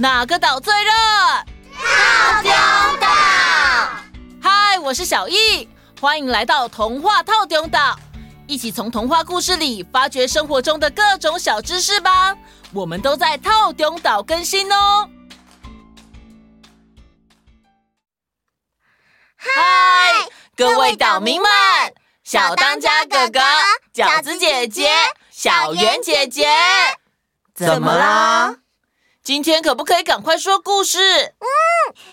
[0.00, 0.92] 哪个岛最热？
[1.74, 2.52] 套丁
[3.00, 3.08] 岛。
[4.40, 5.68] 嗨，我是小易，
[6.00, 7.98] 欢迎来到童话套丁岛，
[8.46, 12.36] 一起从童话故事里发掘生活中的各种小知识吧。
[12.72, 15.10] 我们都在套丁岛更新哦。
[19.34, 21.50] 嗨，各位岛民们，
[22.22, 23.40] 小当家哥哥、
[23.92, 24.92] 饺子姐姐、
[25.32, 26.46] 小圆姐姐，
[27.52, 28.58] 怎么啦？
[29.28, 30.98] 今天可不可以赶快说故事？
[30.98, 31.46] 嗯，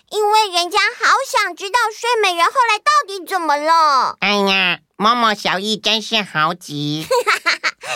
[0.10, 4.18] 因为人家好想知道睡美人后来到底怎么了。
[4.20, 7.08] 哎呀，默默小艺真是好急。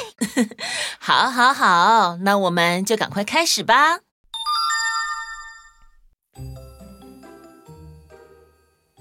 [0.99, 3.99] 好，好，好，那我们就赶快开始吧。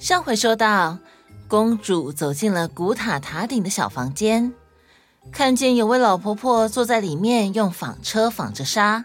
[0.00, 0.98] 上回说到，
[1.46, 4.52] 公主走进了古塔塔顶的小房间，
[5.30, 9.04] 看见有位老婆婆坐在里面，用纺车纺着纱。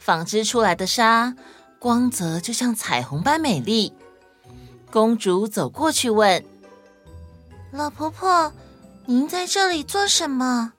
[0.00, 1.36] 纺织出来的纱
[1.78, 3.92] 光泽就像彩虹般美丽。
[4.90, 6.42] 公主走过去问
[7.70, 8.52] ：“老婆婆，
[9.04, 10.72] 您在这里做什么？”“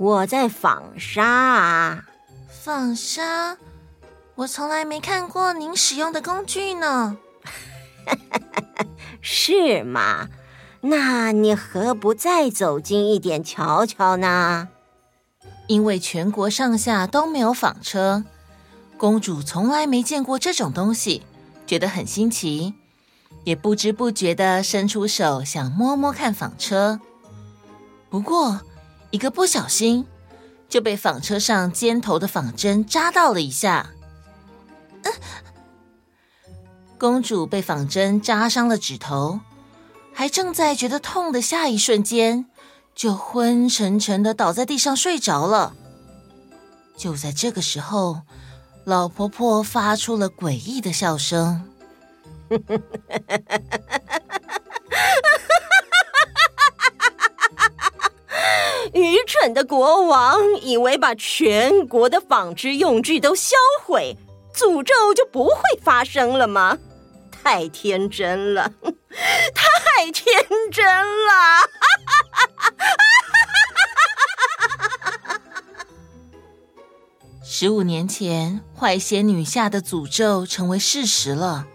[0.00, 2.04] 我在纺纱啊。
[2.48, 3.58] ”“纺纱？
[4.34, 7.16] 我从来没看过您使用的工具呢。
[9.20, 10.28] ”“是吗？
[10.80, 14.68] 那你何不再走近一点瞧瞧呢？”
[15.68, 18.24] 因为全国上下都没有纺车。
[19.04, 21.20] 公主从来没见过这种东西，
[21.66, 22.72] 觉得很新奇，
[23.44, 26.98] 也不知不觉地伸出手想摸摸看纺车。
[28.08, 28.62] 不过，
[29.10, 30.06] 一个不小心
[30.70, 33.90] 就被纺车上尖头的纺针扎到了一下。
[36.96, 39.40] 公主被纺针扎伤了指头，
[40.14, 42.46] 还正在觉得痛的下一瞬间，
[42.94, 45.74] 就昏沉沉地倒在地上睡着了。
[46.96, 48.22] 就在这个时候。
[48.84, 51.62] 老婆婆发出了诡异的笑声，
[58.92, 64.16] 愚蠢的国王以为把全国的纺织用具都销毁，
[64.54, 66.78] 诅咒就不会发生了吗？
[67.30, 68.70] 太天真了，
[69.54, 70.34] 太天
[70.70, 71.62] 真了！
[77.56, 81.68] 十五年前，坏仙女下的诅咒成为事实了。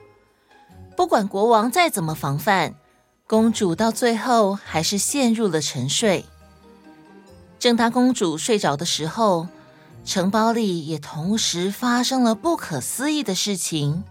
[0.97, 2.75] 不管国王再怎么防范，
[3.25, 6.25] 公主到最后还是陷入了沉睡。
[7.59, 9.47] 正当公主睡着的时候，
[10.03, 14.03] 城堡里也同时发生了不可思议的事情，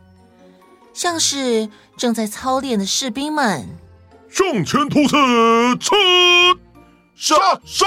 [0.95, 1.69] 像是
[1.99, 3.69] 正在操练的士兵们
[4.31, 5.95] 向前突刺，刺，
[7.15, 7.37] 杀
[7.67, 7.87] 杀！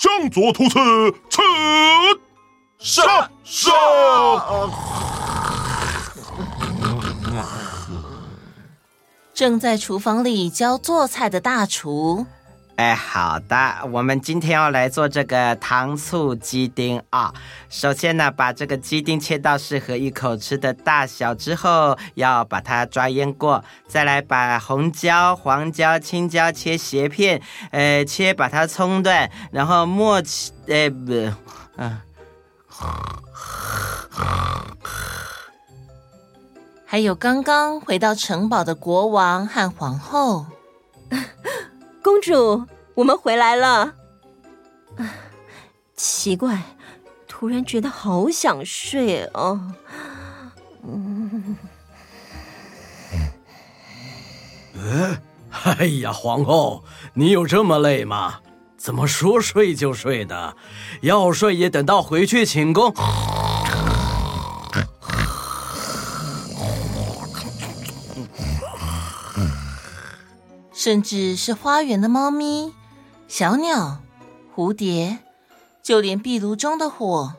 [0.00, 0.78] 向左突刺，
[1.28, 1.42] 刺，
[2.78, 3.70] 杀杀！
[9.34, 12.24] 正在厨房里教做菜的大厨，
[12.80, 17.30] 哎，好的，我们今天要来做这个糖醋鸡丁啊。
[17.68, 31.12] 首先呢，把这个鸡丁切到适合一口吃的大小之后，要把它抓腌过，再来把红椒、黄椒、青椒切斜片，呃，切把它葱段，然后末期，呃，不，
[31.76, 32.00] 嗯，
[36.86, 40.46] 还有刚刚回到城堡的国王和皇后，
[42.02, 43.94] 公主，我们回来了。
[45.94, 46.62] 奇怪。
[47.26, 49.72] 突然觉得好想睡哦。
[50.86, 51.56] 嗯。
[55.64, 56.84] 哎呀，皇后，
[57.14, 58.40] 你有这么累吗？
[58.76, 60.54] 怎么说睡就睡的？
[61.00, 62.92] 要睡也等到回去寝宫。
[70.90, 72.74] 甚至是花园的猫咪、
[73.28, 74.00] 小鸟、
[74.56, 75.18] 蝴蝶。
[75.84, 77.34] 就连壁炉中的火，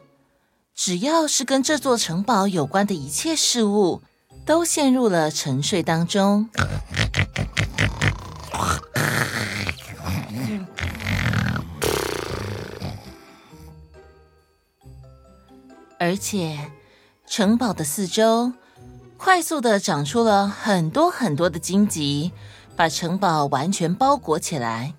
[0.73, 4.03] 只要是跟这座城堡有关的一切事物，
[4.45, 6.49] 都陷入了沉睡当中。
[15.99, 16.71] 而且，
[17.27, 18.53] 城堡的四周
[19.17, 22.31] 快速地长出了很多很多的荆棘，
[22.81, 24.95] 把城堡完全包裹起来。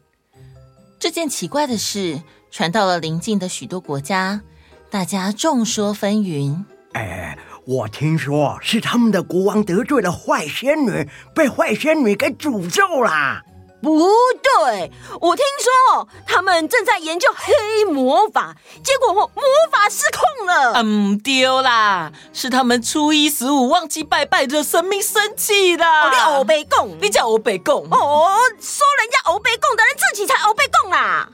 [1.01, 2.23] 这件奇怪的事。
[2.49, 4.43] 传到了邻近的许多国家，
[4.89, 6.65] 大家众说纷纭。
[6.93, 13.43] 哎，我听说是他们的国王得罪了坏仙女，被坏仙女给诅咒了。
[13.83, 13.99] 不
[14.43, 15.45] 对，我听
[15.91, 19.29] 说他们正在研究黑魔法，结果魔
[19.73, 20.75] 法失控了。
[20.77, 26.07] 嗯，丢啦，是他们初一十五忘记拜拜，惹神明生气啦。
[26.07, 31.29] 哦、你欧北共，你叫欧北共哦，说人家欧北共的人自己才欧北共啦。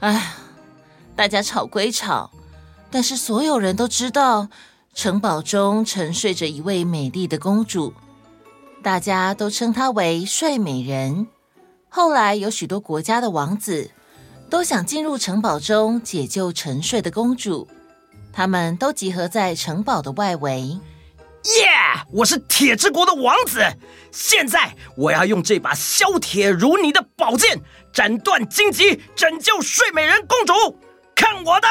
[0.00, 0.34] 哎，
[1.16, 2.30] 大家吵归吵，
[2.90, 4.48] 但是所有人都知道，
[4.94, 7.94] 城堡中沉睡着一位美丽的公主，
[8.82, 11.26] 大家都称她为睡美人。
[11.96, 13.88] 后来有许多国家的王子
[14.50, 17.68] 都想进入城堡中解救沉睡的公主，
[18.32, 20.60] 他们都集合在城堡的外围。
[20.60, 20.80] 耶
[21.44, 22.02] ！Yeah!
[22.10, 23.60] 我是铁之国的王子，
[24.10, 27.60] 现在我要用这把削铁如泥的宝剑
[27.92, 30.80] 斩断荆棘，拯救睡美人公主。
[31.14, 31.68] 看我的！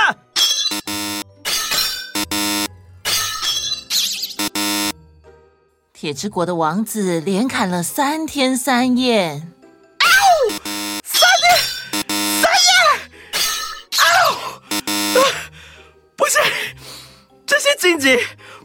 [5.92, 9.44] 铁之国的王子连砍了三天三夜。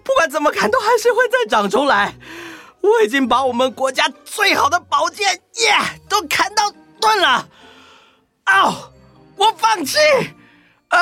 [0.08, 2.14] 不管怎么砍都还是会再长出来。
[2.80, 5.74] 我已经把我们国家最好的宝剑耶
[6.08, 7.46] 都砍到断了。
[8.46, 8.90] 哦，
[9.36, 9.98] 我放弃。
[10.88, 10.98] 啊，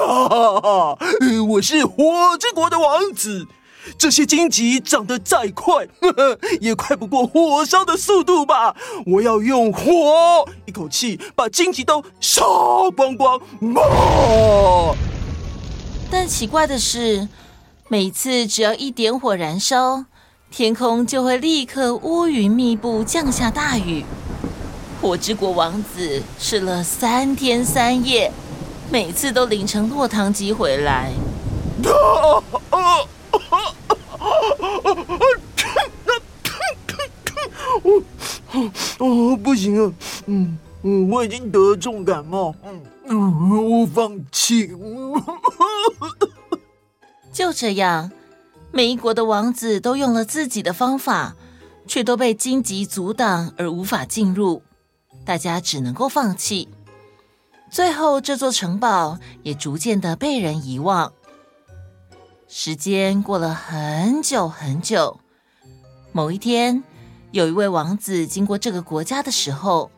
[0.00, 0.98] 啊！
[1.48, 3.46] 我是火之国的王子。
[3.96, 8.74] 这些荆棘长得再快，呵呵，也快不过火烧的速度吧。
[9.06, 13.38] 我要用火一口气把荆棘都烧光光。
[13.38, 14.96] 啊
[16.10, 17.28] 但奇怪的是，
[17.94, 20.06] 每次只要一点火燃烧，
[20.50, 24.04] 天空就会立刻乌云密布，降下大雨。
[25.00, 28.32] 火之国王子试了三天三夜，
[28.90, 31.12] 每次都淋成落汤鸡回来。
[38.98, 39.92] 哦，不行啊，
[40.26, 44.72] 嗯嗯，我已经得重感冒，嗯嗯，我放弃。
[47.34, 48.12] 就这样，
[48.70, 51.34] 每一国的王子都用了自己的方法，
[51.84, 54.62] 却都被荆棘阻挡而无法进入。
[55.24, 56.68] 大家只能够放弃。
[57.72, 61.12] 最后，这座城堡也逐渐的被人遗忘。
[62.46, 65.18] 时间过了很久很久，
[66.12, 66.84] 某一天，
[67.32, 69.90] 有一位王子经过这个国家的时候，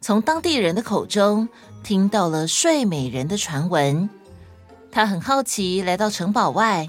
[0.00, 1.48] 从当地人的口中
[1.82, 4.08] 听到了睡美人的传闻。
[4.90, 6.88] 他很好奇，来到城堡外，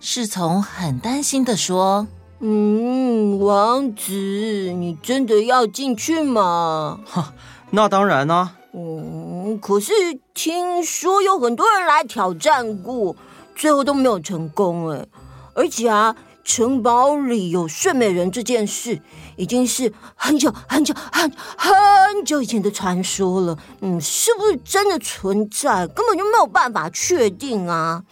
[0.00, 2.06] 侍从很担心的说
[2.40, 7.32] ：“嗯，王子，你真的要进去吗？”“哈，
[7.70, 8.52] 那当然呢。
[8.72, 9.92] ”“嗯，可是
[10.34, 13.16] 听说有很多人来挑战过，
[13.54, 14.90] 最后都没有成功。
[14.90, 15.06] 哎，
[15.54, 16.16] 而且啊。”
[16.48, 19.02] 城堡里有睡美人这件事，
[19.36, 23.58] 已经是很久很久很很久以前的传说了。
[23.80, 28.02] 嗯，是不是真的存在，根本就没有办法确定啊。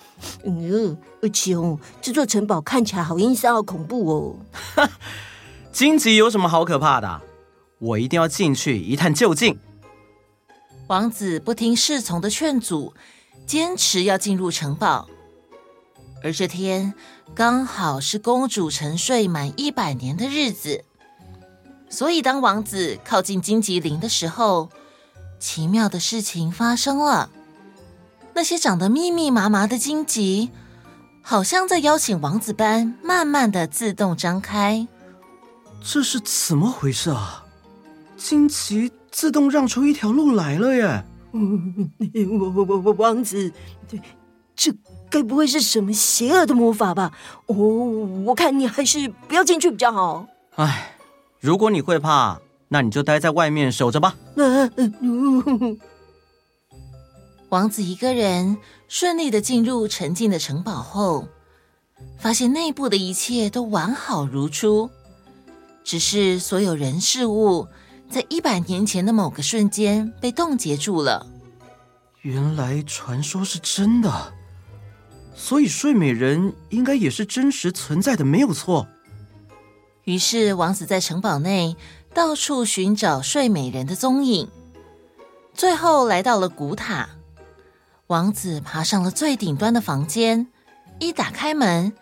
[0.45, 4.37] 嗯，而且哦，这座城堡看起来好阴森、好恐怖哦。
[4.77, 4.89] 哈，
[5.73, 7.21] 荆棘有什么好可怕的？
[7.81, 9.59] 我一定要进去一探究竟。
[10.87, 12.95] 王子不听侍从的劝阻，
[13.47, 15.09] 坚持要进入城堡。
[16.23, 16.95] 而这天
[17.35, 20.85] 刚好是公主沉睡满一百年的日子，
[21.95, 24.69] 所以当王子靠近荆棘林的时候，
[25.39, 27.31] 奇妙的事情发生了。
[28.35, 30.51] 那些长得密密麻麻的荆棘，
[31.23, 34.89] 好像在邀请王子般，慢慢的自动张开。
[35.81, 37.45] 这是怎么回事啊？
[38.17, 41.05] 荆棘自动让出一条路来了耶！
[41.31, 43.53] 我我我我王子，
[44.57, 44.75] 这。
[45.11, 47.13] 该不会是什么邪恶的魔法吧？
[47.47, 47.55] 哦，
[48.27, 50.27] 我看你还是不要进去比较好。
[50.57, 50.93] 哎，
[51.45, 54.17] 如果你会怕，那你就待在外面守着吧。
[57.51, 58.57] 王子一个人
[58.89, 61.29] 顺利的进入沉静的城堡后，
[62.19, 64.89] 发现内部的一切都完好如初，
[65.85, 67.69] 只是所有人事物
[68.09, 71.27] 在一百年前的某个瞬间被冻结住了。
[72.23, 74.33] 原来传说是真的。
[75.35, 78.89] 所以睡美人应该也是真实存在的，没有错。
[80.05, 81.77] 于是王子在城堡内
[82.13, 84.49] 到处寻找睡美人的踪影，
[85.55, 87.09] 最后来到了古塔。
[88.09, 90.47] 王子爬上了最顶端的房间，
[90.99, 91.93] 一打开门，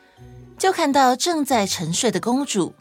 [0.59, 2.75] 就看到正在沉睡的公主。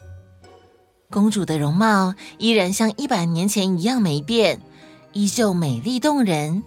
[1.08, 4.60] 公主的容貌依然像一百年前一样没变，
[5.12, 6.64] 依旧美丽动人。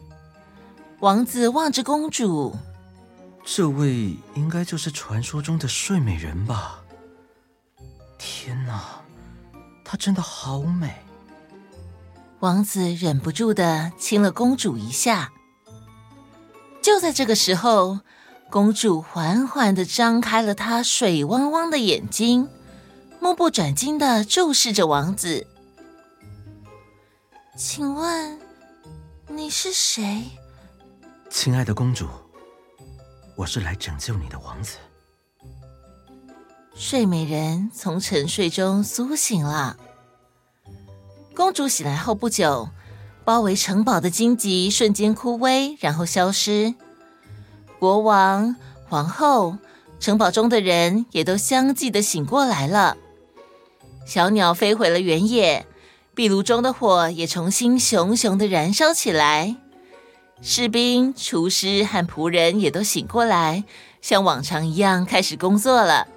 [1.02, 2.56] 王子望着公主。
[3.44, 6.85] 这位应该就是传说中的睡美人吧？
[8.28, 9.04] 天哪，
[9.84, 10.96] 她真的好美，
[12.40, 15.32] 王子忍不住的亲了公主一下。
[16.82, 18.00] 就在这个时候，
[18.50, 22.50] 公主缓缓的张开了她水汪汪的眼睛，
[23.20, 25.46] 目不转睛的注视着王子。
[27.56, 28.40] 请问
[29.28, 30.24] 你是谁？
[31.30, 32.08] 亲爱的公主，
[33.36, 34.78] 我是来拯救你的王子。
[36.78, 39.78] 睡美人从沉睡中苏醒了。
[41.34, 42.68] 公主醒来后不久，
[43.24, 46.76] 包围城堡的荆棘瞬间枯萎，然后消失。
[47.80, 48.58] 国王、
[48.90, 49.58] 皇后、
[50.02, 52.98] 城堡中的人也都相继的醒过来了。
[54.06, 55.66] 小鸟飞回了原野。
[56.14, 59.58] 壁炉中的火也重新熊熊的燃烧起来，
[60.42, 63.66] 士兵、厨师和仆人也都醒过来，
[64.02, 66.08] 像往常一样开始工作了。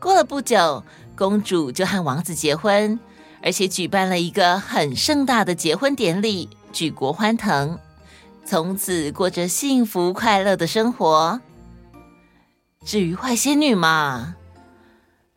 [0.00, 0.84] 过了不久，
[1.16, 2.98] 公主就和王子结婚，
[3.42, 7.78] 而且举办了一个很盛大的结婚典礼，举国欢腾，
[8.44, 11.40] 从此过着幸福快乐的生活。
[12.84, 14.36] 至于坏仙女嘛，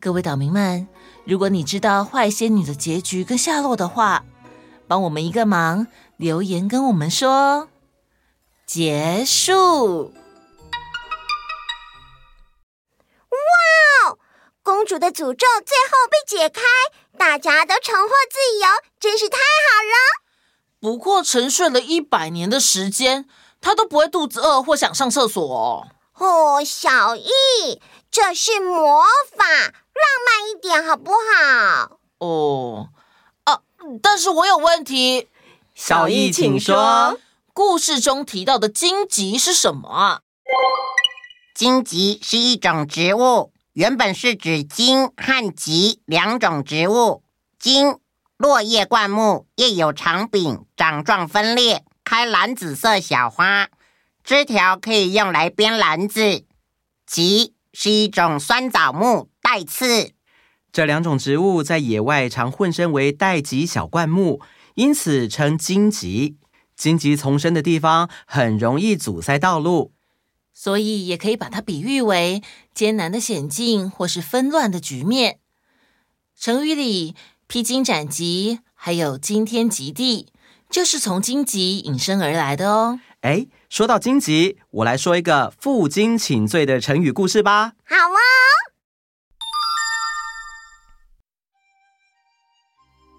[0.00, 0.86] 各位岛民们。
[1.24, 4.24] 如果你知道坏仙女的结局跟下落的话，
[4.88, 7.68] 帮我们一个忙，留言跟我们说。
[8.66, 10.12] 结束。
[14.82, 16.60] 公主的诅咒最后被解开，
[17.16, 18.66] 大家都重获自由，
[18.98, 19.94] 真是太好了。
[20.80, 23.28] 不过沉睡了一百年的时间，
[23.60, 25.86] 她都不会肚子饿或想上厕所哦。
[26.14, 27.30] 哦，小易，
[28.10, 29.04] 这是魔
[29.36, 29.44] 法。
[29.46, 31.98] 浪漫一点好不好？
[32.18, 32.88] 哦，
[33.44, 33.60] 啊，
[34.02, 35.28] 但是我有问题。
[35.76, 37.20] 小易，请说。
[37.54, 40.20] 故事中提到的荆棘是什么啊？
[41.54, 47.22] 荆棘是一种植物，原本是指荆和棘两种植物。
[47.58, 47.98] 荆
[48.36, 53.68] 落叶灌木，叶有长柄，掌状分裂，开蓝紫色小花，
[54.22, 56.44] 枝条可以用来编篮子。
[57.06, 59.30] 棘是一种酸枣木。
[59.44, 60.12] 带刺，
[60.72, 64.40] 这两种植物在野外常混生为带棘小灌木，
[64.76, 66.38] 因此称荆棘。
[66.76, 69.92] 荆棘丛生的地方很容易阻塞道路，
[70.52, 72.42] 所以也可以把它比喻为
[72.74, 75.38] 艰难的险境或是纷乱的局面。
[76.38, 77.14] 成语里
[77.46, 80.28] 披荆斩棘，还有惊天极地，
[80.70, 83.00] 就是从荆棘引申而来的哦。
[83.20, 87.74] 哎，说到荆棘，我来说一个负荆请罪的成语故事吧。
[87.84, 88.18] 好啊。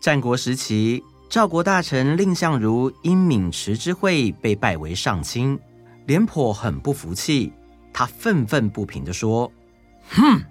[0.01, 5.57] 战国时期，赵国大臣蔺相如因渑池之会被拜为上卿，
[6.05, 7.51] 廉颇很不服气，
[7.93, 9.51] 他愤愤不平地说
[10.09, 10.41] ：“哼，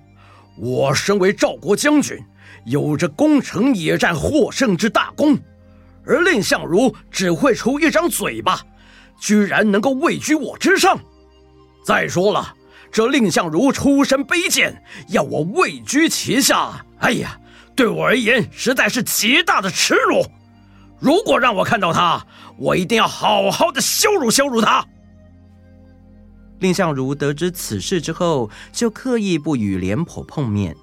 [0.56, 2.18] 我身为赵国将军，
[2.64, 5.38] 有着攻城野战获胜之大功，
[6.04, 8.60] 而蔺相如只会出一张嘴巴，
[9.20, 10.98] 居然能够位居我之上。
[11.84, 12.54] 再说了，
[12.90, 17.38] 这蔺相如出身卑贱，要我位居其下，哎呀！”
[17.74, 20.22] 对我而言，实在是极大的耻辱。
[21.00, 22.22] 如果让我看到他，
[22.58, 24.86] 我一定要好好的羞辱羞辱他。
[26.62, 30.76] 蔺相如得知此事之后，就刻意不与廉颇碰面，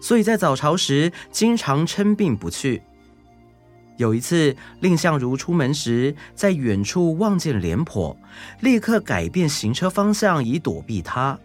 [0.00, 2.80] 所以在早朝时经常称病不去。
[3.96, 8.16] 有一次，蔺相如出门时，在远处望见廉颇，
[8.60, 11.36] 立刻改变行车方向以躲避他。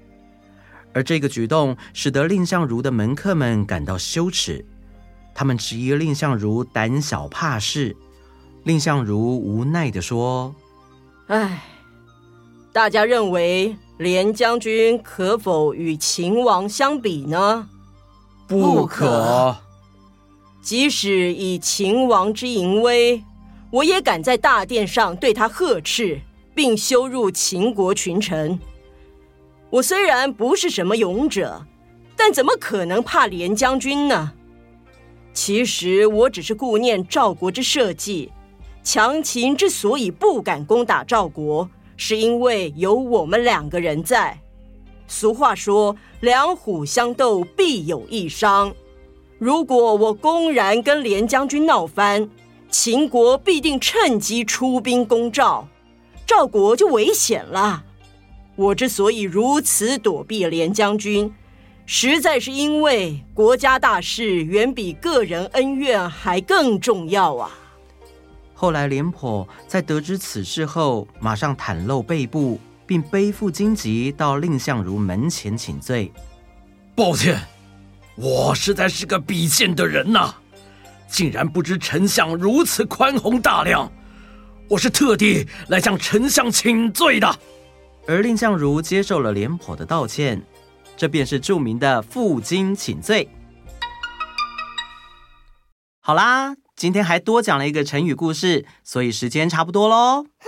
[0.94, 4.64] 而这个举动使得蔺相如的门客们感到羞耻，
[5.34, 7.96] 他们质疑蔺相如胆小怕事。
[8.64, 10.56] 蔺相如无奈地说
[11.28, 11.64] ：“唉，
[12.78, 17.68] 大家认为廉将军可否与秦王相比呢？
[18.48, 19.58] 不可。
[20.62, 23.24] 即使以秦王之淫威，
[23.72, 26.22] 我也敢在大殿上对他呵斥，
[26.54, 28.60] 并羞辱秦国群臣。”
[29.72, 31.66] 我虽然不是什么勇者，
[32.16, 34.34] 但怎么可能怕廉将军呢？
[35.34, 38.32] 其实我只是顾念赵国之社稷。
[38.84, 44.40] 强秦之所以不敢攻打赵国，是因为有我们两个人在。
[45.08, 48.74] 俗话说：“两虎相斗，必有一伤。”
[49.40, 52.30] 如果我公然跟廉将军闹翻，
[52.70, 55.68] 秦国必定趁机出兵攻赵，
[56.26, 57.84] 赵国就危险了。
[58.56, 61.32] 我之所以如此躲避廉将军，
[61.86, 67.52] 实在是因为国家大事远比个人恩怨还更重要啊。
[68.60, 76.12] 后来廉颇在得知此事后，马上袒露背部，并背负荆棘到蔺相如门前请罪。
[76.96, 77.40] 抱歉，
[78.16, 80.42] 我实在是个比贱的人呐、啊。
[81.08, 83.92] 竟然不知丞相如此宽宏大量，
[84.68, 87.40] 我是特地来向丞相请罪的。
[88.08, 90.42] 而蔺相如接受了廉颇的道歉，
[90.98, 93.30] 这便是著名的负荆请罪。
[96.02, 100.24] 好啦，今天还多讲了一个成语故事，所以时间差不多喽。
[100.24, 100.48] 嗯，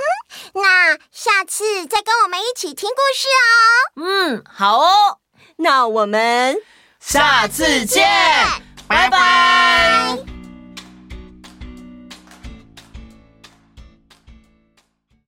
[0.53, 4.05] 那下次再跟我们一起听故事哦。
[4.05, 5.17] 嗯，好哦，
[5.57, 6.55] 那我们
[6.99, 8.07] 下次见，
[8.87, 10.38] 拜拜。